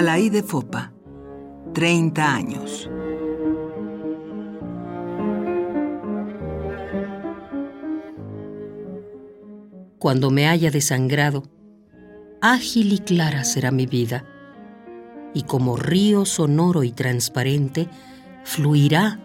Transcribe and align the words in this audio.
Alaide 0.00 0.42
Fopa, 0.42 0.94
30 1.74 2.34
años. 2.34 2.90
Cuando 9.98 10.30
me 10.30 10.48
haya 10.48 10.70
desangrado, 10.70 11.42
ágil 12.40 12.94
y 12.94 12.98
clara 13.00 13.44
será 13.44 13.72
mi 13.72 13.84
vida, 13.84 14.24
y 15.34 15.42
como 15.42 15.76
río 15.76 16.24
sonoro 16.24 16.82
y 16.82 16.92
transparente, 16.92 17.86
fluirá 18.42 19.20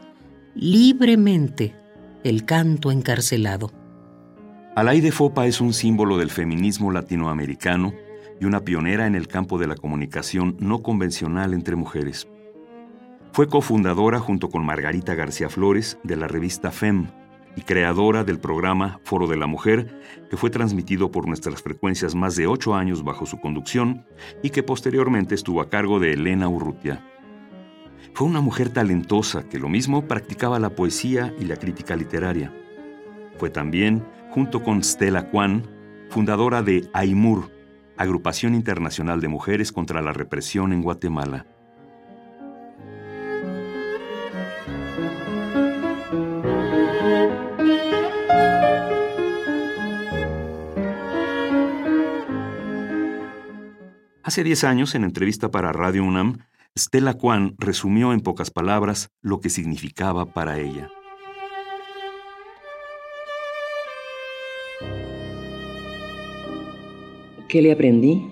libremente 0.56 1.74
el 2.26 2.44
canto 2.44 2.92
encarcelado. 2.92 3.72
Alaide 4.76 5.14
Fopa 5.14 5.48
es 5.48 5.62
un 5.62 5.72
símbolo 5.72 6.18
del 6.18 6.32
feminismo 6.32 6.92
latinoamericano 6.92 7.94
y 8.40 8.46
una 8.46 8.62
pionera 8.62 9.08
en 9.08 9.16
el 9.16 9.28
campo 9.28 9.58
de 9.58 9.68
la 9.68 9.76
comunicación 9.76 10.58
no 10.60 10.82
convencional 10.84 11.54
entre 11.54 11.76
mujeres. 11.76 12.28
Fue 13.32 13.48
cofundadora 13.48 14.20
junto 14.20 14.50
con 14.50 14.66
Margarita 14.66 15.14
García 15.14 15.50
Flores 15.50 15.98
de 16.04 16.16
la 16.16 16.28
revista 16.28 16.72
FEM 16.72 17.08
y 17.56 17.62
creadora 17.62 18.24
del 18.24 18.40
programa 18.40 19.00
Foro 19.04 19.28
de 19.28 19.38
la 19.38 19.48
Mujer, 19.48 20.00
que 20.30 20.38
fue 20.38 20.50
transmitido 20.50 21.12
por 21.12 21.28
nuestras 21.28 21.62
frecuencias 21.62 22.16
más 22.16 22.36
de 22.36 22.48
ocho 22.48 22.76
años 22.76 23.04
bajo 23.04 23.26
su 23.26 23.40
conducción 23.40 24.06
y 24.44 24.50
que 24.50 24.64
posteriormente 24.64 25.36
estuvo 25.36 25.62
a 25.62 25.70
cargo 25.70 26.00
de 26.00 26.14
Elena 26.14 26.48
Urrutia. 26.48 27.04
Fue 28.14 28.28
una 28.28 28.42
mujer 28.42 28.70
talentosa 28.70 29.48
que 29.50 29.60
lo 29.60 29.68
mismo 29.68 30.08
practicaba 30.08 30.60
la 30.60 30.70
poesía 30.70 31.34
y 31.40 31.46
la 31.46 31.58
crítica 31.58 31.96
literaria. 31.96 32.54
Fue 33.38 33.50
también, 33.50 34.06
junto 34.30 34.64
con 34.64 34.82
Stella 34.84 35.30
Kwan, 35.30 35.64
fundadora 36.10 36.62
de 36.62 36.88
AIMUR, 36.94 37.52
Agrupación 37.98 38.56
Internacional 38.56 39.22
de 39.22 39.28
Mujeres 39.28 39.72
contra 39.72 40.02
la 40.02 40.14
Represión 40.14 40.74
en 40.74 40.82
Guatemala. 40.82 41.46
Hace 54.24 54.44
10 54.44 54.64
años, 54.64 54.96
en 54.96 55.04
entrevista 55.04 55.52
para 55.52 55.72
Radio 55.72 56.04
UNAM, 56.04 56.40
Stella 56.78 57.14
Kwan 57.14 57.56
resumió 57.58 58.12
en 58.12 58.20
pocas 58.20 58.52
palabras 58.52 59.12
lo 59.22 59.40
que 59.40 59.50
significaba 59.50 60.26
para 60.26 60.60
ella. 60.60 60.90
¿Qué 67.48 67.62
le 67.62 67.72
aprendí? 67.72 68.24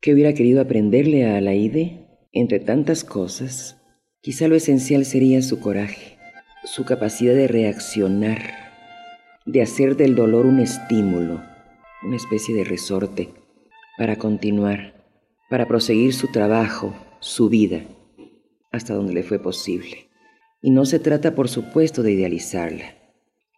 ¿Qué 0.00 0.14
hubiera 0.14 0.32
querido 0.32 0.62
aprenderle 0.62 1.26
a 1.26 1.36
Alaide? 1.36 2.06
Entre 2.32 2.60
tantas 2.60 3.04
cosas, 3.04 3.78
quizá 4.22 4.48
lo 4.48 4.56
esencial 4.56 5.04
sería 5.04 5.42
su 5.42 5.60
coraje, 5.60 6.16
su 6.64 6.86
capacidad 6.86 7.34
de 7.34 7.46
reaccionar, 7.46 8.40
de 9.44 9.60
hacer 9.60 9.96
del 9.96 10.14
dolor 10.14 10.46
un 10.46 10.60
estímulo, 10.60 11.42
una 12.02 12.16
especie 12.16 12.54
de 12.54 12.64
resorte 12.64 13.28
para 13.98 14.16
continuar, 14.16 15.04
para 15.50 15.68
proseguir 15.68 16.14
su 16.14 16.28
trabajo, 16.28 16.94
su 17.20 17.50
vida, 17.50 17.82
hasta 18.72 18.94
donde 18.94 19.12
le 19.12 19.24
fue 19.24 19.38
posible. 19.38 20.08
Y 20.62 20.70
no 20.70 20.86
se 20.86 20.98
trata, 20.98 21.34
por 21.34 21.50
supuesto, 21.50 22.02
de 22.02 22.12
idealizarla. 22.12 22.96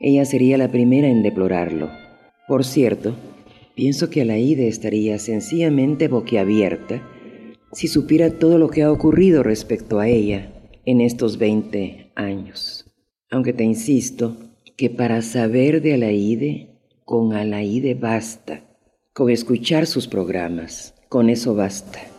Ella 0.00 0.24
sería 0.24 0.58
la 0.58 0.68
primera 0.68 1.06
en 1.06 1.22
deplorarlo. 1.22 1.90
Por 2.48 2.64
cierto, 2.64 3.14
Pienso 3.76 4.08
que 4.08 4.22
Alaide 4.22 4.68
estaría 4.68 5.18
sencillamente 5.18 6.08
boquiabierta 6.08 7.06
si 7.72 7.88
supiera 7.88 8.30
todo 8.30 8.56
lo 8.56 8.70
que 8.70 8.82
ha 8.82 8.90
ocurrido 8.90 9.42
respecto 9.42 10.00
a 10.00 10.08
ella 10.08 10.50
en 10.86 11.02
estos 11.02 11.36
20 11.36 12.10
años. 12.14 12.86
Aunque 13.30 13.52
te 13.52 13.64
insisto 13.64 14.38
que 14.78 14.88
para 14.88 15.20
saber 15.20 15.82
de 15.82 15.92
Alaide, 15.92 16.80
con 17.04 17.34
Alaide 17.34 17.94
basta, 17.94 18.64
con 19.12 19.28
escuchar 19.28 19.86
sus 19.86 20.08
programas, 20.08 20.94
con 21.10 21.28
eso 21.28 21.54
basta. 21.54 22.15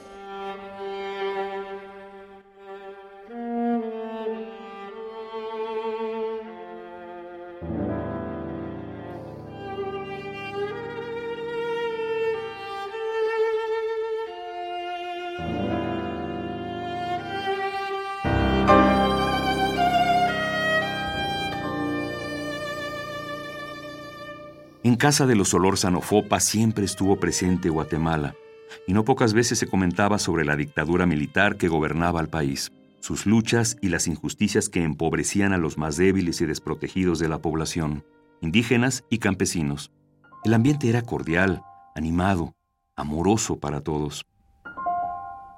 En 24.88 24.96
casa 24.96 25.26
de 25.26 25.36
los 25.36 25.50
Solórzano 25.50 26.00
Fopa 26.00 26.40
siempre 26.40 26.86
estuvo 26.86 27.20
presente 27.20 27.68
Guatemala, 27.68 28.36
y 28.88 28.94
no 28.94 29.04
pocas 29.04 29.34
veces 29.34 29.60
se 29.60 29.68
comentaba 29.68 30.18
sobre 30.18 30.46
la 30.46 30.56
dictadura 30.56 31.06
militar 31.06 31.58
que 31.58 31.68
gobernaba 31.68 32.22
al 32.22 32.30
país, 32.30 32.72
sus 33.02 33.26
luchas 33.26 33.76
y 33.82 33.90
las 33.90 34.08
injusticias 34.08 34.70
que 34.70 34.84
empobrecían 34.84 35.52
a 35.52 35.58
los 35.58 35.78
más 35.78 35.98
débiles 35.98 36.40
y 36.40 36.46
desprotegidos 36.46 37.20
de 37.20 37.28
la 37.28 37.40
población, 37.40 38.06
indígenas 38.40 39.04
y 39.10 39.18
campesinos. 39.18 39.92
El 40.46 40.54
ambiente 40.54 40.88
era 40.88 41.02
cordial, 41.02 41.64
animado, 41.94 42.56
amoroso 42.96 43.60
para 43.60 43.82
todos. 43.82 44.26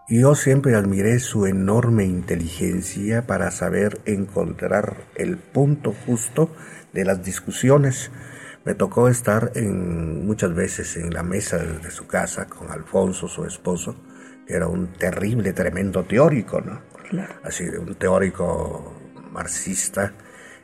Yo 0.09 0.34
siempre 0.34 0.73
admiré 0.73 1.19
su 1.19 1.46
enorme 1.46 2.06
inteligencia 2.06 3.28
para 3.28 3.51
saber 3.51 4.01
encontrar 4.06 5.06
el 5.13 5.38
punto 5.38 5.94
justo 6.07 6.50
de 6.94 7.06
las 7.06 7.23
discusiones 7.23 8.09
me 8.69 8.75
tocó 8.75 9.09
estar 9.09 9.52
en, 9.56 10.28
muchas 10.28 10.53
veces 10.53 10.96
en 10.96 11.12
la 11.12 11.24
mesa 11.24 11.57
de 11.57 11.90
su 11.90 12.06
casa 12.06 12.46
con 12.46 12.69
Alfonso, 12.69 13.28
su 13.28 13.44
esposo, 13.44 13.96
que 14.46 14.53
era 14.53 14.68
un 14.68 14.94
terrible, 14.94 15.53
tremendo 15.53 16.03
teórico, 16.03 16.62
¿no? 16.62 16.79
Así, 17.41 17.63
un 17.63 17.96
teórico 17.96 18.94
marxista 19.31 20.13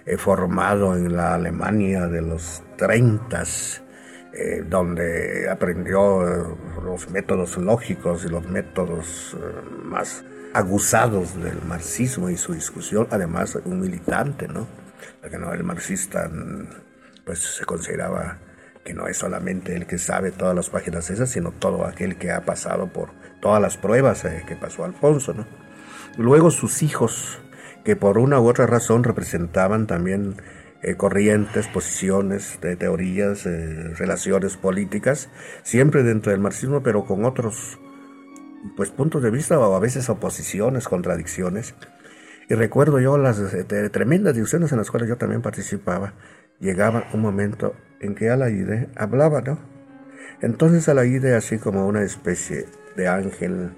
eh, 0.05 0.17
formado 0.17 0.95
en 0.95 1.15
la 1.15 1.33
Alemania 1.33 2.05
de 2.05 2.21
los 2.21 2.61
30, 2.77 3.43
eh, 4.33 4.63
donde 4.69 5.49
aprendió 5.49 6.27
eh, 6.27 6.55
los 6.83 7.09
métodos 7.09 7.57
lógicos 7.57 8.23
y 8.23 8.29
los 8.29 8.47
métodos 8.47 9.35
más 9.83 10.23
aguzados 10.53 11.41
del 11.41 11.59
marxismo 11.63 12.29
y 12.29 12.37
su 12.37 12.53
discusión, 12.53 13.07
además 13.09 13.57
un 13.65 13.79
militante, 13.79 14.47
¿no? 14.47 14.67
Porque 15.21 15.39
no, 15.39 15.51
el 15.51 15.63
marxista 15.63 16.29
pues 17.25 17.39
se 17.39 17.65
consideraba 17.65 18.39
que 18.85 18.93
no 18.93 19.07
es 19.07 19.17
solamente 19.17 19.75
el 19.75 19.87
que 19.87 19.97
sabe 19.97 20.31
todas 20.31 20.55
las 20.55 20.69
páginas 20.69 21.09
esas, 21.09 21.29
sino 21.31 21.51
todo 21.51 21.85
aquel 21.85 22.17
que 22.17 22.31
ha 22.31 22.45
pasado 22.45 22.87
por 22.87 23.09
todas 23.41 23.59
las 23.59 23.77
pruebas 23.77 24.23
eh, 24.25 24.43
que 24.47 24.55
pasó 24.55 24.85
Alfonso. 24.85 25.33
Luego 26.17 26.51
sus 26.51 26.83
hijos, 26.83 27.39
que 27.83 27.95
por 27.95 28.19
una 28.19 28.39
u 28.39 28.47
otra 28.47 28.67
razón 28.67 29.03
representaban 29.03 29.87
también 29.87 30.35
eh, 30.83 30.95
corrientes, 30.95 31.67
posiciones, 31.67 32.59
teorías, 32.77 33.47
eh, 33.47 33.95
relaciones 33.95 34.55
políticas, 34.55 35.29
siempre 35.63 36.03
dentro 36.03 36.31
del 36.31 36.39
marxismo, 36.39 36.83
pero 36.83 37.05
con 37.05 37.25
otros 37.25 37.79
pues, 38.77 38.91
puntos 38.91 39.23
de 39.23 39.31
vista 39.31 39.57
o 39.57 39.75
a 39.75 39.79
veces 39.79 40.09
oposiciones, 40.09 40.87
contradicciones. 40.87 41.73
Y 42.47 42.53
recuerdo 42.53 42.99
yo 42.99 43.17
las 43.17 43.41
tremendas 43.91 44.35
discusiones 44.35 44.71
en 44.71 44.77
las 44.77 44.91
cuales 44.91 45.09
yo 45.09 45.17
también 45.17 45.41
participaba, 45.41 46.13
llegaba 46.59 47.07
un 47.13 47.21
momento 47.21 47.75
en 47.99 48.15
que 48.15 48.29
Alaide 48.29 48.89
hablaba, 48.95 49.41
¿no? 49.41 49.59
Entonces 50.41 50.87
Alaide, 50.89 51.35
así 51.35 51.57
como 51.57 51.87
una 51.87 52.03
especie 52.03 52.65
de 52.95 53.07
ángel 53.07 53.71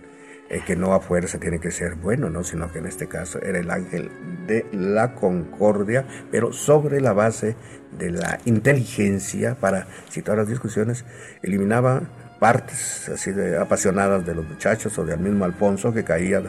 eh, 0.50 0.62
que 0.66 0.75
no 0.75 0.94
a 0.94 1.01
fuerza 1.01 1.40
tiene 1.40 1.60
que 1.60 1.72
ser 1.72 1.96
bueno, 1.96 2.30
¿no? 2.30 2.44
Sino 2.44 2.72
que 2.72 2.80
en 2.80 2.86
este 2.86 3.07
caso 3.07 3.42
era 3.42 3.60
el 3.60 3.69
ángel 3.69 4.10
de 4.48 4.66
la 4.72 5.13
concordia, 5.13 6.06
pero 6.31 6.54
sobre 6.54 7.01
la 7.01 7.13
base 7.13 7.56
de 7.98 8.12
la 8.12 8.40
inteligencia 8.46 9.56
para 9.56 9.88
situar 10.10 10.38
las 10.38 10.48
discusiones, 10.48 11.06
eliminaba 11.42 12.01
partes 12.40 13.10
así 13.10 13.31
de 13.31 13.57
apasionadas 13.57 14.25
de 14.25 14.36
los 14.36 14.48
muchachos 14.48 14.98
o 14.98 15.06
del 15.06 15.19
mismo 15.19 15.44
Alfonso 15.44 15.94
que 15.94 16.04
caía 16.04 16.44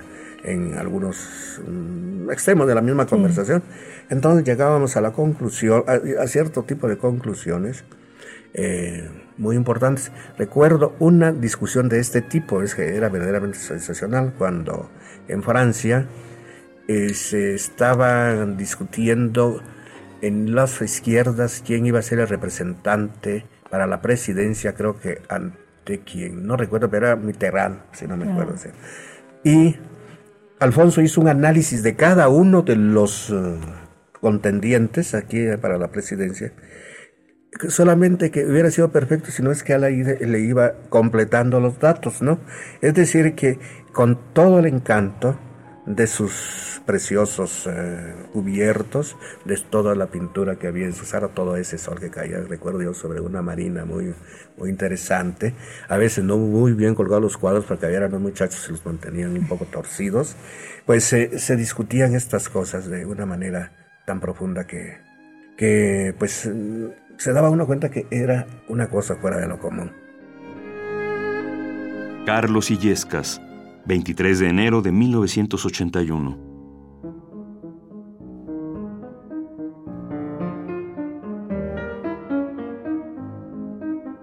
en 0.44 0.74
algunos 0.74 1.60
mm, 1.66 2.30
extremos 2.30 2.66
de 2.66 2.74
la 2.74 2.82
misma 2.82 3.06
conversación. 3.06 3.62
Entonces 4.10 4.44
llegábamos 4.44 4.96
a 4.96 5.00
la 5.00 5.12
conclusión, 5.12 5.84
a, 5.86 6.26
cierto 6.26 6.62
tipo 6.62 6.88
de 6.88 6.98
conclusiones 6.98 7.84
eh, 8.54 9.08
muy 9.36 9.56
importantes. 9.56 10.10
Recuerdo 10.36 10.94
una 10.98 11.32
discusión 11.32 11.88
de 11.88 12.00
este 12.00 12.22
tipo, 12.22 12.62
es 12.62 12.74
que 12.74 12.96
era 12.96 13.08
verdaderamente 13.08 13.58
sensacional, 13.58 14.34
cuando 14.36 14.90
en 15.28 15.42
Francia 15.42 16.06
eh, 16.88 17.14
se 17.14 17.54
estaba 17.54 18.46
discutiendo 18.46 19.62
en 20.22 20.54
las 20.54 20.80
izquierdas 20.80 21.62
quién 21.64 21.86
iba 21.86 21.98
a 21.98 22.02
ser 22.02 22.18
el 22.18 22.28
representante 22.28 23.44
para 23.70 23.86
la 23.86 24.00
presidencia, 24.00 24.74
creo 24.74 24.98
que 24.98 25.20
ante 25.28 26.00
quien, 26.00 26.46
no 26.46 26.56
recuerdo, 26.56 26.90
pero 26.90 27.06
era 27.06 27.16
Mitterrand, 27.16 27.80
si 27.92 28.06
no 28.06 28.16
me 28.16 28.30
acuerdo. 28.30 28.54
Y 29.44 29.76
Alfonso 30.60 31.00
hizo 31.00 31.20
un 31.20 31.28
análisis 31.28 31.82
de 31.82 31.94
cada 31.94 32.28
uno 32.28 32.62
de 32.62 32.76
los 32.76 33.30
eh, 33.30 33.34
contendientes 34.20 35.14
aquí 35.14 35.46
para 35.60 35.78
la 35.78 35.88
presidencia. 35.88 36.52
Solamente 37.68 38.30
que 38.30 38.44
hubiera 38.44 38.70
sido 38.70 38.90
perfecto 38.90 39.30
si 39.30 39.42
no 39.42 39.50
es 39.52 39.62
que 39.62 39.72
a 39.72 39.78
la 39.78 39.88
le 39.88 40.40
iba 40.40 40.74
completando 40.90 41.60
los 41.60 41.78
datos, 41.78 42.22
¿no? 42.22 42.40
Es 42.82 42.94
decir, 42.94 43.34
que 43.34 43.58
con 43.92 44.32
todo 44.32 44.58
el 44.58 44.66
encanto, 44.66 45.38
de 45.88 46.06
sus 46.06 46.82
preciosos 46.84 47.66
eh, 47.66 48.14
cubiertos, 48.32 49.16
de 49.44 49.56
toda 49.56 49.94
la 49.94 50.06
pintura 50.06 50.56
que 50.56 50.66
había 50.66 50.84
en 50.84 50.94
su 50.94 51.06
sala, 51.06 51.28
todo 51.28 51.56
ese 51.56 51.78
sol 51.78 51.98
que 51.98 52.10
caía, 52.10 52.38
recuerdo 52.40 52.82
yo, 52.82 52.94
sobre 52.94 53.20
una 53.20 53.40
marina 53.40 53.84
muy, 53.84 54.14
muy 54.56 54.68
interesante. 54.68 55.54
A 55.88 55.96
veces 55.96 56.24
no 56.24 56.36
muy 56.36 56.72
bien 56.72 56.94
colgados 56.94 57.22
los 57.22 57.36
cuadros 57.38 57.64
porque 57.64 57.86
había 57.86 58.00
los 58.00 58.20
muchachos 58.20 58.60
se 58.60 58.72
los 58.72 58.84
mantenían 58.84 59.32
un 59.32 59.48
poco 59.48 59.64
torcidos. 59.64 60.36
Pues 60.84 61.04
se 61.04 61.56
discutían 61.56 62.14
estas 62.14 62.48
cosas 62.48 62.86
de 62.88 63.06
una 63.06 63.26
manera 63.26 63.72
tan 64.04 64.20
profunda 64.20 64.66
que, 64.66 64.98
que 65.56 66.14
pues 66.18 66.50
se 67.16 67.32
daba 67.32 67.50
uno 67.50 67.66
cuenta 67.66 67.90
que 67.90 68.06
era 68.10 68.46
una 68.68 68.88
cosa 68.88 69.16
fuera 69.16 69.38
de 69.38 69.48
lo 69.48 69.58
común. 69.58 69.92
Carlos 72.26 72.70
Illescas 72.70 73.40
23 73.88 74.40
de 74.40 74.48
enero 74.50 74.82
de 74.82 74.92
1981. 74.92 76.36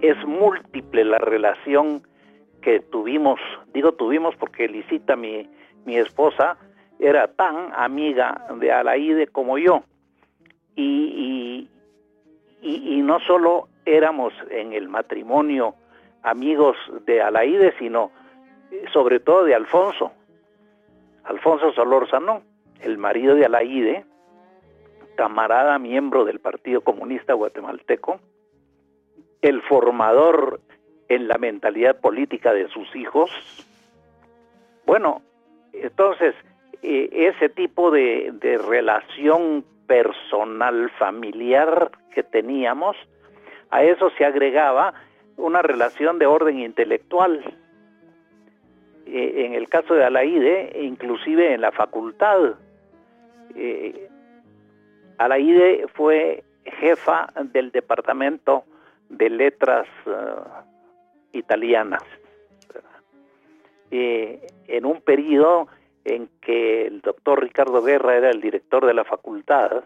Es 0.02 0.16
múltiple 0.28 1.04
la 1.04 1.18
relación 1.18 2.04
que 2.62 2.80
tuvimos, 2.80 3.40
digo 3.74 3.94
tuvimos 3.94 4.36
porque 4.36 4.68
Lisita, 4.68 5.16
mi, 5.16 5.50
mi 5.84 5.98
esposa, 5.98 6.58
era 7.00 7.28
tan 7.28 7.74
amiga 7.76 8.46
de 8.60 8.72
Alaide 8.72 9.26
como 9.26 9.58
yo. 9.58 9.84
Y, 10.76 11.68
y, 12.62 12.98
y, 12.98 13.02
no 13.02 13.20
solo 13.22 13.68
éramos 13.86 14.32
en 14.52 14.74
el 14.74 14.90
matrimonio 14.90 15.74
amigos 16.22 16.78
de 17.08 17.24
Alaide, 17.24 17.74
sino 17.80 18.12
sobre 18.94 19.20
todo 19.20 19.44
de 19.44 19.56
Alfonso, 19.56 20.12
Alfonso 21.24 21.72
Solórzano, 21.74 22.44
el 22.82 22.98
marido 22.98 23.36
de 23.36 23.46
Alaide, 23.46 24.06
camarada 25.16 25.80
miembro 25.80 26.26
del 26.26 26.40
Partido 26.40 26.82
Comunista 26.82 27.34
Guatemalteco, 27.34 28.20
el 29.42 29.62
formador 29.64 30.60
en 31.08 31.28
la 31.28 31.38
mentalidad 31.38 32.00
política 32.00 32.54
de 32.54 32.68
sus 32.70 32.96
hijos. 32.96 33.32
Bueno, 34.86 35.22
entonces, 35.74 36.36
eh, 36.82 37.10
ese 37.12 37.50
tipo 37.50 37.92
de 37.92 38.60
relación 38.68 39.64
personal, 39.88 40.90
familiar 40.98 41.92
que 42.14 42.24
teníamos, 42.24 42.96
a 43.70 43.84
eso 43.84 44.10
se 44.18 44.26
agregaba 44.26 44.94
una 45.38 45.62
relación 45.62 46.18
de 46.20 46.26
orden 46.26 46.60
intelectual, 46.60 47.44
eh, 49.06 49.46
en 49.46 49.54
el 49.54 49.70
caso 49.70 49.94
de 49.94 50.04
Alaide, 50.04 50.72
inclusive 50.82 51.54
en 51.54 51.62
la 51.62 51.72
facultad. 51.72 52.56
Eh, 53.56 54.10
Alaide 55.18 55.88
fue 55.94 56.44
jefa 56.66 57.28
del 57.52 57.72
departamento 57.72 58.66
de 59.10 59.30
letras 59.30 59.88
eh, 60.06 60.12
italianas. 61.34 62.04
Eh, 63.92 64.48
en 64.68 64.86
un 64.86 65.02
periodo 65.02 65.68
en 66.04 66.28
que 66.42 66.88
el 66.88 67.02
doctor 67.02 67.42
Ricardo 67.42 67.84
Guerra 67.84 68.16
era 68.16 68.32
el 68.32 68.42
director 68.42 68.86
de 68.86 68.94
la 68.96 69.04
facultad 69.04 69.84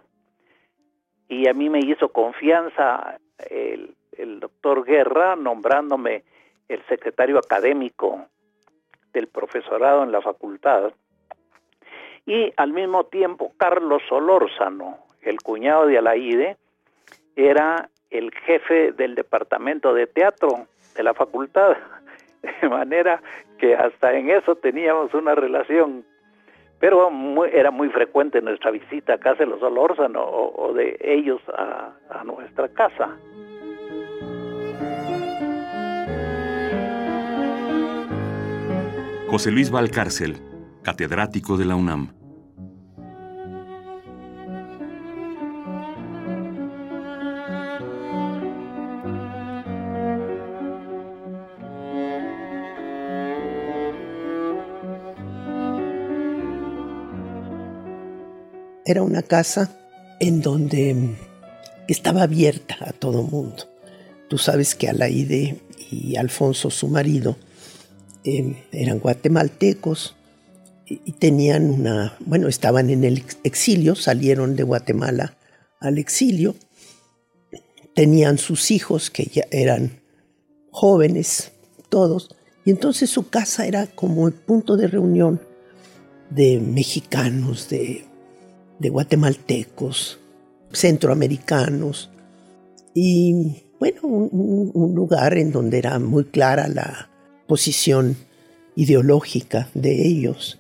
y 1.28 1.48
a 1.48 1.54
mí 1.54 1.70
me 1.70 1.80
hizo 1.80 2.10
confianza 2.10 3.20
el, 3.50 3.96
el 4.18 4.40
doctor 4.40 4.86
Guerra 4.86 5.36
nombrándome 5.36 6.24
el 6.70 6.82
secretario 6.88 7.38
académico 7.38 8.26
del 9.14 9.28
profesorado 9.28 10.04
en 10.04 10.12
la 10.12 10.22
facultad, 10.22 10.92
y 12.26 12.54
al 12.58 12.74
mismo 12.74 13.06
tiempo 13.06 13.52
Carlos 13.58 14.02
Solórzano, 14.08 15.00
el 15.22 15.42
cuñado 15.42 15.88
de 15.88 15.98
Alaide, 15.98 16.58
era 17.36 17.90
el 18.12 18.32
jefe 18.32 18.92
del 18.92 19.16
departamento 19.16 19.94
de 19.94 20.08
teatro 20.08 20.68
de 20.96 21.04
la 21.04 21.14
facultad, 21.14 21.78
de 22.62 22.70
manera 22.70 23.22
que 23.58 23.76
hasta 23.76 24.14
en 24.14 24.30
eso 24.30 24.56
teníamos 24.56 25.14
una 25.14 25.36
relación. 25.36 26.06
Pero 26.80 27.10
era 27.46 27.72
muy 27.72 27.90
frecuente 27.90 28.42
nuestra 28.42 28.72
visita 28.72 29.16
a 29.16 29.18
casa 29.18 29.40
de 29.40 29.48
los 29.48 29.60
Solórzano 29.60 30.24
o, 30.24 30.72
de 30.74 30.98
ellos 31.02 31.42
a 31.50 32.24
nuestra 32.24 32.70
casa. 32.70 33.18
José 39.30 39.52
Luis 39.52 39.70
Valcárcel, 39.70 40.42
catedrático 40.82 41.56
de 41.56 41.66
la 41.66 41.76
UNAM. 41.76 42.16
Era 58.84 59.04
una 59.04 59.22
casa 59.22 59.70
en 60.20 60.42
donde 60.42 61.16
estaba 61.88 62.24
abierta 62.24 62.78
a 62.82 62.94
todo 62.94 63.22
mundo. 63.22 63.66
Tú 64.28 64.40
sabes 64.40 64.74
que 64.74 64.90
Alaide 64.90 65.62
y 65.92 66.16
Alfonso, 66.16 66.72
su 66.72 66.88
marido, 66.88 67.38
Em, 68.24 68.56
eran 68.74 69.00
guatemaltecos 69.00 70.16
y, 70.86 71.14
tenían 71.14 71.70
una, 71.70 72.18
bueno, 72.26 72.48
estaban 72.48 72.90
en 72.90 73.04
el 73.04 73.24
exilio, 73.44 73.96
salieron 73.96 74.56
de 74.56 74.64
Guatemala 74.64 75.38
al 75.80 75.98
exilio, 75.98 76.56
tenían 77.94 78.38
sus 78.38 78.72
hijos 78.72 79.10
que 79.10 79.26
ya 79.26 79.46
eran 79.52 80.02
jóvenes, 80.72 81.52
todos, 81.88 82.36
y 82.66 82.72
entonces 82.72 83.10
su 83.10 83.30
casa 83.30 83.68
era 83.68 83.88
como 83.88 84.28
el 84.28 84.34
punto 84.34 84.76
de 84.76 84.88
reunión 84.88 85.40
de 86.30 86.60
mexicanos, 86.60 87.70
de, 87.70 88.06
guatemaltecos, 88.80 90.20
centroamericanos, 90.74 92.10
y 92.94 93.64
bueno, 93.80 94.02
un, 94.04 94.94
lugar 94.94 95.38
en 95.38 95.52
donde 95.52 95.78
era 95.78 96.00
muy 96.00 96.26
clara 96.26 96.68
la, 96.68 97.10
posición 97.50 98.16
ideológica 98.76 99.70
de 99.74 100.08
ellos. 100.08 100.60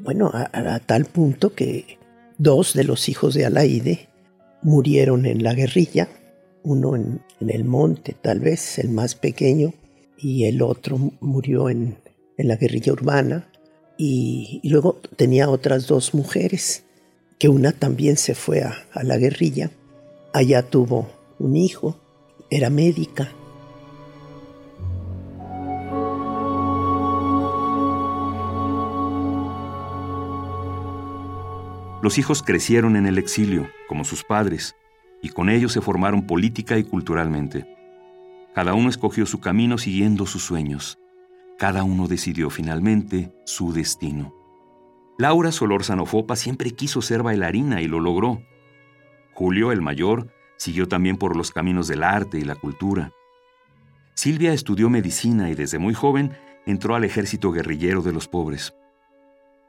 Bueno, 0.00 0.30
a, 0.32 0.80
tal 0.80 1.04
punto 1.04 1.54
que 1.54 1.98
dos 2.38 2.72
de 2.72 2.84
los 2.84 3.10
hijos 3.10 3.34
de 3.34 3.44
Alaide 3.44 4.08
murieron 4.62 5.26
en 5.26 5.44
la 5.44 5.52
guerrilla, 5.52 6.08
uno 6.64 6.96
en, 6.96 7.20
el 7.46 7.64
monte 7.64 8.16
tal 8.20 8.40
vez, 8.40 8.78
el 8.78 8.88
más 8.88 9.14
pequeño, 9.14 9.74
y 10.16 10.46
el 10.46 10.62
otro 10.62 10.98
murió 11.20 11.68
en, 11.68 11.98
la 12.38 12.56
guerrilla 12.56 12.94
urbana, 12.94 13.48
y, 13.98 14.60
luego 14.64 15.00
tenía 15.16 15.50
otras 15.50 15.86
dos 15.86 16.14
mujeres, 16.14 16.84
que 17.38 17.50
una 17.50 17.72
también 17.72 18.16
se 18.16 18.34
fue 18.34 18.62
a 18.62 19.02
la 19.04 19.18
guerrilla, 19.18 19.70
allá 20.32 20.62
tuvo 20.62 21.10
un 21.38 21.56
hijo, 21.56 22.00
era 22.50 22.70
médica, 22.70 23.32
Los 32.02 32.18
hijos 32.18 32.42
crecieron 32.42 32.96
en 32.96 33.06
el 33.06 33.16
exilio, 33.16 33.70
como 33.86 34.02
sus 34.02 34.24
padres, 34.24 34.74
y 35.22 35.28
con 35.28 35.48
ellos 35.48 35.72
se 35.72 35.80
formaron 35.80 36.26
política 36.26 36.76
y 36.76 36.82
culturalmente. 36.82 37.64
Cada 38.56 38.74
uno 38.74 38.90
escogió 38.90 39.24
su 39.24 39.38
camino 39.38 39.78
siguiendo 39.78 40.26
sus 40.26 40.42
sueños. 40.42 40.98
Cada 41.58 41.84
uno 41.84 42.08
decidió 42.08 42.50
finalmente 42.50 43.32
su 43.44 43.72
destino. 43.72 44.34
Laura 45.16 45.52
Solórzano 45.52 46.04
Fopa 46.04 46.34
siempre 46.34 46.72
quiso 46.72 47.02
ser 47.02 47.22
bailarina 47.22 47.80
y 47.80 47.86
lo 47.86 48.00
logró. 48.00 48.42
Julio, 49.32 49.70
el 49.70 49.80
mayor, 49.80 50.26
siguió 50.56 50.88
también 50.88 51.16
por 51.16 51.36
los 51.36 51.52
caminos 51.52 51.86
del 51.86 52.02
arte 52.02 52.36
y 52.36 52.42
la 52.42 52.56
cultura. 52.56 53.12
Silvia 54.14 54.52
estudió 54.52 54.90
medicina 54.90 55.50
y 55.50 55.54
desde 55.54 55.78
muy 55.78 55.94
joven 55.94 56.32
entró 56.66 56.96
al 56.96 57.04
ejército 57.04 57.52
guerrillero 57.52 58.02
de 58.02 58.12
los 58.12 58.26
pobres. 58.26 58.74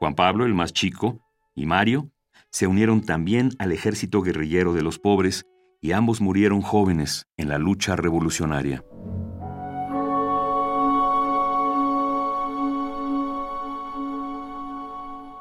Juan 0.00 0.16
Pablo, 0.16 0.44
el 0.44 0.54
más 0.54 0.72
chico, 0.72 1.20
y 1.54 1.66
Mario 1.66 2.10
se 2.54 2.68
unieron 2.68 3.00
también 3.00 3.50
al 3.58 3.72
ejército 3.72 4.22
guerrillero 4.22 4.74
de 4.74 4.82
los 4.82 5.00
pobres 5.00 5.44
y 5.80 5.90
ambos 5.90 6.20
murieron 6.20 6.62
jóvenes 6.62 7.26
en 7.36 7.48
la 7.48 7.58
lucha 7.58 7.96
revolucionaria. 7.96 8.84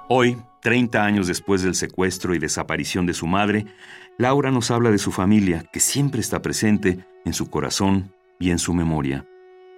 Hoy, 0.09 0.37
30 0.63 1.05
años 1.05 1.27
después 1.27 1.61
del 1.61 1.75
secuestro 1.75 2.33
y 2.33 2.39
desaparición 2.39 3.05
de 3.05 3.13
su 3.13 3.27
madre, 3.27 3.67
Laura 4.17 4.49
nos 4.49 4.71
habla 4.71 4.89
de 4.89 4.97
su 4.97 5.11
familia, 5.11 5.65
que 5.71 5.79
siempre 5.79 6.19
está 6.19 6.41
presente 6.41 7.05
en 7.25 7.33
su 7.33 7.47
corazón 7.47 8.11
y 8.39 8.49
en 8.49 8.57
su 8.57 8.73
memoria. 8.73 9.23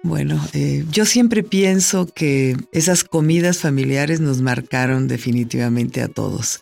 Bueno, 0.02 0.40
eh, 0.54 0.86
yo 0.90 1.04
siempre 1.04 1.42
pienso 1.42 2.06
que 2.06 2.56
esas 2.72 3.04
comidas 3.04 3.58
familiares 3.58 4.20
nos 4.20 4.40
marcaron 4.40 5.06
definitivamente 5.06 6.00
a 6.00 6.08
todos, 6.08 6.60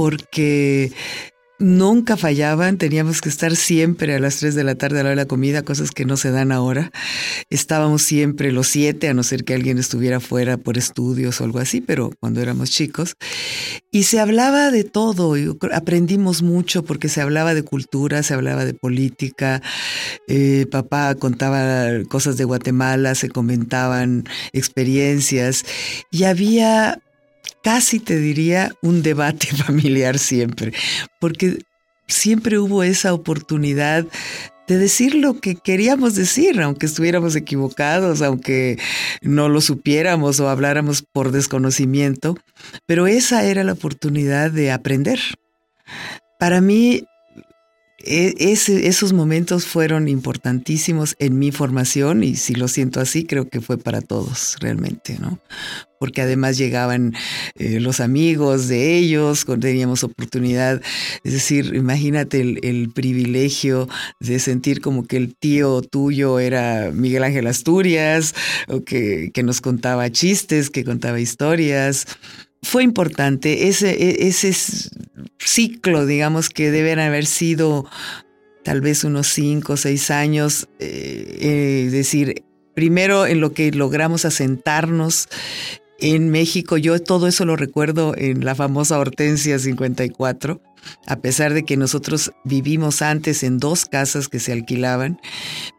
porque 0.00 0.92
nunca 1.58 2.16
fallaban, 2.16 2.78
teníamos 2.78 3.20
que 3.20 3.28
estar 3.28 3.54
siempre 3.54 4.14
a 4.14 4.18
las 4.18 4.38
3 4.38 4.54
de 4.54 4.64
la 4.64 4.76
tarde 4.76 4.98
a 4.98 5.02
la 5.02 5.10
hora 5.10 5.10
de 5.10 5.16
la 5.16 5.28
comida, 5.28 5.60
cosas 5.60 5.90
que 5.90 6.06
no 6.06 6.16
se 6.16 6.30
dan 6.30 6.52
ahora. 6.52 6.90
Estábamos 7.50 8.00
siempre 8.00 8.50
los 8.50 8.66
siete, 8.66 9.10
a 9.10 9.14
no 9.14 9.22
ser 9.22 9.44
que 9.44 9.52
alguien 9.52 9.76
estuviera 9.76 10.18
fuera 10.18 10.56
por 10.56 10.78
estudios 10.78 11.38
o 11.38 11.44
algo 11.44 11.58
así, 11.58 11.82
pero 11.82 12.12
cuando 12.18 12.40
éramos 12.40 12.70
chicos. 12.70 13.16
Y 13.90 14.04
se 14.04 14.20
hablaba 14.20 14.70
de 14.70 14.84
todo, 14.84 15.34
aprendimos 15.70 16.40
mucho 16.40 16.82
porque 16.82 17.10
se 17.10 17.20
hablaba 17.20 17.52
de 17.52 17.62
cultura, 17.62 18.22
se 18.22 18.32
hablaba 18.32 18.64
de 18.64 18.72
política, 18.72 19.60
eh, 20.28 20.64
papá 20.70 21.14
contaba 21.14 22.02
cosas 22.08 22.38
de 22.38 22.44
Guatemala, 22.44 23.14
se 23.14 23.28
comentaban 23.28 24.24
experiencias 24.54 25.66
y 26.10 26.24
había 26.24 27.02
casi 27.62 28.00
te 28.00 28.16
diría 28.18 28.72
un 28.82 29.02
debate 29.02 29.46
familiar 29.66 30.18
siempre, 30.18 30.72
porque 31.20 31.58
siempre 32.06 32.58
hubo 32.58 32.82
esa 32.82 33.14
oportunidad 33.14 34.06
de 34.66 34.78
decir 34.78 35.16
lo 35.16 35.40
que 35.40 35.56
queríamos 35.56 36.14
decir, 36.14 36.60
aunque 36.60 36.86
estuviéramos 36.86 37.34
equivocados, 37.34 38.22
aunque 38.22 38.78
no 39.20 39.48
lo 39.48 39.60
supiéramos 39.60 40.38
o 40.38 40.48
habláramos 40.48 41.02
por 41.02 41.32
desconocimiento, 41.32 42.36
pero 42.86 43.08
esa 43.08 43.44
era 43.44 43.64
la 43.64 43.72
oportunidad 43.72 44.52
de 44.52 44.70
aprender. 44.70 45.18
Para 46.38 46.60
mí, 46.60 47.02
e, 48.02 48.34
esos 48.52 49.12
momentos 49.12 49.66
fueron 49.66 50.08
importantísimos 50.08 51.16
en 51.18 51.38
mi 51.38 51.52
formación 51.52 52.22
y 52.24 52.36
si 52.36 52.54
lo 52.54 52.68
siento 52.68 53.00
así, 53.00 53.24
creo 53.24 53.48
que 53.48 53.60
fue 53.60 53.76
para 53.78 54.00
todos 54.00 54.56
realmente, 54.60 55.18
¿no? 55.20 55.38
Porque 55.98 56.22
además 56.22 56.56
llegaban 56.56 57.12
eh, 57.56 57.78
los 57.78 58.00
amigos 58.00 58.68
de 58.68 58.96
ellos, 58.96 59.44
teníamos 59.60 60.02
oportunidad, 60.02 60.80
es 61.24 61.32
decir, 61.34 61.74
imagínate 61.74 62.40
el, 62.40 62.90
privilegio 62.94 63.86
de 64.18 64.38
sentir 64.38 64.80
como 64.80 65.06
que 65.06 65.18
el 65.18 65.36
tío 65.36 65.82
tuyo 65.82 66.38
era 66.38 66.90
Miguel 66.92 67.24
Ángel 67.24 67.46
Asturias, 67.46 68.34
o 68.68 68.82
que, 68.82 69.30
que 69.34 69.42
nos 69.42 69.60
contaba 69.60 70.10
chistes, 70.10 70.70
que 70.70 70.84
contaba 70.84 71.20
historias 71.20 72.06
fue 72.62 72.82
importante 72.82 73.68
ese, 73.68 73.90
e, 73.90 74.28
ese 74.28 74.52
ciclo, 75.38 76.06
digamos, 76.06 76.48
que 76.48 76.70
deben 76.70 76.98
haber 76.98 77.26
sido 77.26 77.86
tal 78.62 78.80
vez 78.80 79.04
unos 79.04 79.28
cinco 79.28 79.74
o 79.74 79.76
seis 79.76 80.10
años, 80.10 80.68
eh, 80.78 81.38
eh, 81.40 81.88
decir, 81.90 82.44
primero 82.74 83.26
en 83.26 83.40
lo 83.40 83.52
que 83.52 83.70
logramos 83.72 84.24
asentarnos 84.24 85.28
en 85.98 86.30
México, 86.30 86.76
yo 86.76 86.98
todo 87.00 87.26
eso 87.26 87.44
lo 87.44 87.56
recuerdo 87.56 88.14
en 88.16 88.44
la 88.44 88.54
famosa 88.54 88.98
Hortensia 88.98 89.58
54, 89.58 90.62
a 91.06 91.16
pesar 91.16 91.52
de 91.52 91.64
que 91.64 91.76
nosotros 91.76 92.32
vivimos 92.44 93.02
antes 93.02 93.42
en 93.42 93.58
dos 93.58 93.84
casas 93.84 94.28
que 94.28 94.40
se 94.40 94.52
alquilaban, 94.52 95.20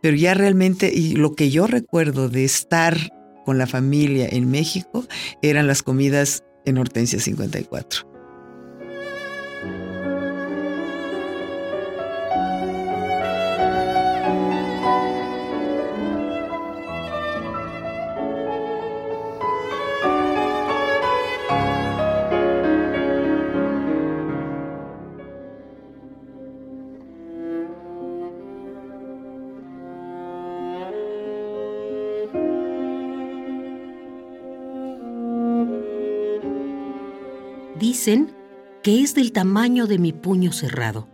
pero 0.01 0.15
ya 0.15 0.33
realmente, 0.35 0.91
y 0.93 1.13
lo 1.13 1.33
que 1.35 1.49
yo 1.49 1.65
recuerdo 1.65 2.29
de 2.29 2.43
estar 2.43 2.97
con 3.45 3.57
la 3.57 3.65
familia 3.65 4.27
en 4.29 4.51
México 4.51 5.07
eran 5.41 5.65
las 5.65 5.81
comidas 5.81 6.43
en 6.65 6.77
Hortensia 6.77 7.19
54. 7.19 8.10
Dicen 37.81 38.31
que 38.83 39.01
es 39.01 39.15
del 39.15 39.31
tamaño 39.31 39.87
de 39.87 39.97
mi 39.97 40.13
puño 40.13 40.51
cerrado. 40.51 41.07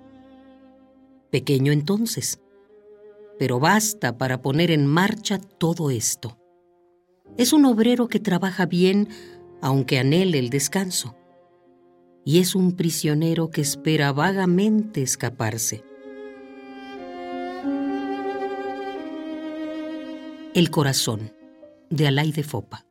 Pequeño 1.31 1.71
entonces, 1.71 2.41
pero 3.39 3.61
basta 3.61 4.17
para 4.17 4.41
poner 4.41 4.71
en 4.71 4.85
marcha 4.85 5.39
todo 5.39 5.91
esto. 5.91 6.37
Es 7.37 7.53
un 7.53 7.63
obrero 7.63 8.09
que 8.09 8.19
trabaja 8.19 8.65
bien 8.65 9.07
aunque 9.61 9.97
anhele 9.97 10.39
el 10.39 10.49
descanso. 10.49 11.15
Y 12.25 12.39
es 12.39 12.53
un 12.53 12.73
prisionero 12.73 13.49
que 13.49 13.61
espera 13.61 14.11
vagamente 14.11 15.01
escaparse. 15.01 15.85
El 20.53 20.69
corazón, 20.69 21.31
de 21.89 22.07
Alay 22.07 22.33
de 22.33 22.43
Fopa. 22.43 22.86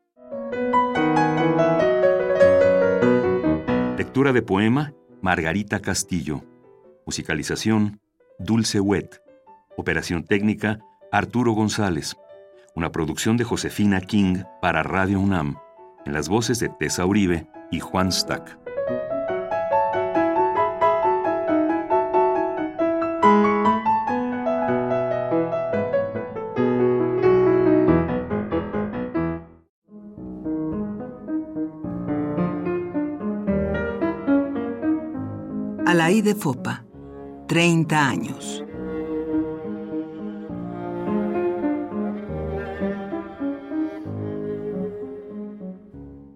Lectura 4.16 4.32
de 4.32 4.40
poema 4.40 4.94
Margarita 5.20 5.82
Castillo. 5.82 6.42
Musicalización 7.04 8.00
Dulce 8.38 8.80
Wet. 8.80 9.20
Operación 9.76 10.24
técnica 10.24 10.78
Arturo 11.12 11.52
González. 11.52 12.16
Una 12.74 12.90
producción 12.90 13.36
de 13.36 13.44
Josefina 13.44 14.00
King 14.00 14.44
para 14.62 14.82
Radio 14.82 15.20
UNAM. 15.20 15.58
En 16.06 16.14
las 16.14 16.30
voces 16.30 16.58
de 16.60 16.70
Tessa 16.70 17.04
Uribe 17.04 17.46
y 17.70 17.80
Juan 17.80 18.10
Stack. 18.10 18.65
De 36.06 36.36
Fopa, 36.36 36.84
30 37.48 38.08
años. 38.08 38.64